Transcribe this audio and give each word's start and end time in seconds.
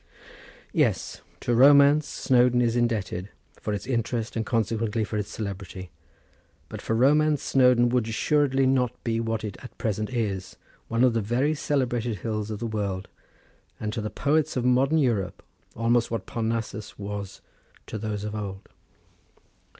Yes, 0.73 1.21
to 1.41 1.53
romance 1.53 2.07
Snowdon 2.07 2.59
is 2.59 2.75
indebted 2.75 3.29
for 3.59 3.71
its 3.71 3.85
interest 3.85 4.35
and 4.35 4.43
consequently 4.43 5.03
for 5.03 5.15
its 5.15 5.29
celebrity; 5.29 5.91
but 6.69 6.81
for 6.81 6.95
romance 6.95 7.43
Snowdon 7.43 7.89
would 7.89 8.07
assuredly 8.07 8.65
not 8.65 8.91
be 9.03 9.19
what 9.19 9.43
it 9.43 9.57
at 9.63 9.77
present 9.77 10.09
is, 10.09 10.55
one 10.87 11.03
of 11.03 11.13
the 11.13 11.21
very 11.21 11.53
celebrated 11.53 12.15
hills 12.17 12.49
of 12.49 12.57
the 12.57 12.65
world, 12.65 13.09
and 13.79 13.93
to 13.93 14.01
the 14.01 14.09
poets 14.09 14.57
of 14.57 14.65
modern 14.65 14.97
Europe 14.97 15.43
almost 15.75 16.09
what 16.09 16.25
Parnassus 16.25 16.97
was 16.97 17.41
to 17.85 17.99
those 17.99 18.23
of 18.23 18.33
old. 18.33 18.69